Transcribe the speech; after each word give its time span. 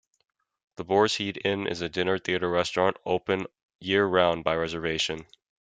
The 0.77 0.83
Bors 0.83 1.17
Hede 1.17 1.39
Inne 1.45 1.67
is 1.67 1.81
a 1.83 1.87
dinner 1.87 2.17
theater 2.17 2.49
restaurant, 2.49 2.97
open 3.05 3.45
year 3.79 4.03
round 4.03 4.43
by 4.43 4.55
reservation. 4.55 5.27